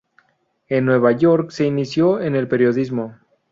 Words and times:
En 0.67 0.85
Nueva 0.85 1.11
York 1.11 1.51
se 1.51 1.67
inició 1.67 2.21
en 2.21 2.35
el 2.35 2.47
periodismo. 2.47 3.15